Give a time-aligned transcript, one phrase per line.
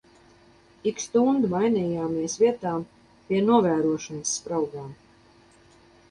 [0.91, 2.85] Ik stundu mainījāmies vietām
[3.27, 4.89] pie novērošanas spraugām.